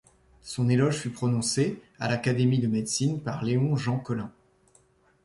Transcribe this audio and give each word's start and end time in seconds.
Son 0.41 0.67
éloge 0.67 0.97
fut 0.97 1.11
prononcée 1.11 1.79
à 1.99 2.09
l'Académie 2.09 2.57
de 2.57 2.65
Médecine 2.65 3.21
par 3.21 3.43
Léon 3.43 3.75
Jean 3.75 3.99
Colin. 3.99 4.31